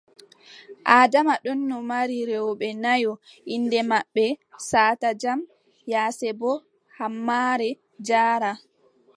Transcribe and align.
Adama 0.99 1.33
ɗonno 1.43 1.75
mari 1.89 2.17
rewɓe 2.29 2.67
nayo 2.83 3.11
inɗe 3.53 3.79
maɓɓe: 3.91 4.25
Sata 4.69 5.07
Jam, 5.21 5.39
Yasebo, 5.91 6.51
Hammare, 6.97 7.69
Jaara. 8.07 8.51